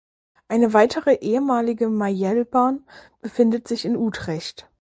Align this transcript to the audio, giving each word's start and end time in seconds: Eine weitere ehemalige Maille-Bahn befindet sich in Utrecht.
Eine 0.47 0.73
weitere 0.73 1.13
ehemalige 1.13 1.87
Maille-Bahn 1.87 2.83
befindet 3.21 3.67
sich 3.67 3.85
in 3.85 3.95
Utrecht. 3.95 4.67